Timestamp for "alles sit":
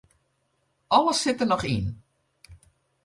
0.95-1.39